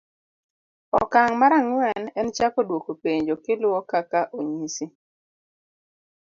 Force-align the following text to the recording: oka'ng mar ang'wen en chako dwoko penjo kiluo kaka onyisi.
oka'ng 1.01 1.33
mar 1.41 1.53
ang'wen 1.59 2.03
en 2.19 2.27
chako 2.37 2.59
dwoko 2.67 2.91
penjo 3.03 3.33
kiluo 3.45 3.79
kaka 3.91 4.19
onyisi. 4.37 4.85